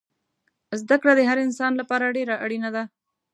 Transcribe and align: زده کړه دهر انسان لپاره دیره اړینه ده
زده 0.81 0.95
کړه 1.01 1.13
دهر 1.19 1.37
انسان 1.45 1.71
لپاره 1.81 2.05
دیره 2.17 2.35
اړینه 2.45 2.69
ده 2.75 2.83